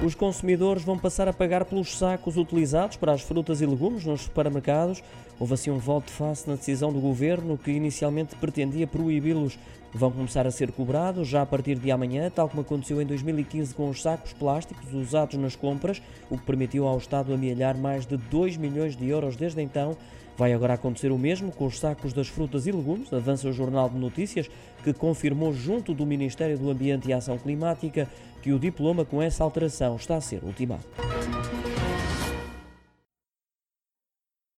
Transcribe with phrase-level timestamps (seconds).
[0.00, 4.20] Os consumidores vão passar a pagar pelos sacos utilizados para as frutas e legumes nos
[4.22, 5.02] supermercados.
[5.40, 9.58] Houve assim um voto de face na decisão do governo que inicialmente pretendia proibi-los.
[9.92, 13.74] Vão começar a ser cobrados já a partir de amanhã, tal como aconteceu em 2015
[13.74, 18.16] com os sacos plásticos usados nas compras, o que permitiu ao Estado amealhar mais de
[18.16, 19.96] 2 milhões de euros desde então.
[20.36, 23.88] Vai agora acontecer o mesmo com os sacos das frutas e legumes, avança o Jornal
[23.88, 24.48] de Notícias,
[24.84, 28.08] que confirmou junto do Ministério do Ambiente e Ação Climática
[28.42, 30.84] que o diploma com essa alteração está a ser ultimado.